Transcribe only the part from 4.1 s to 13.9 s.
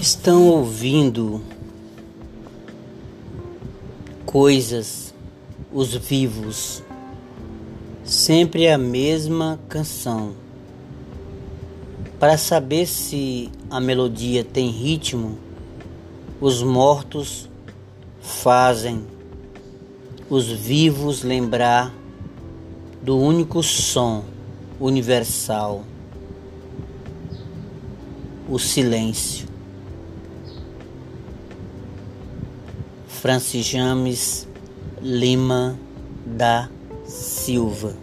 coisas, os vivos, sempre a mesma canção. Para saber se a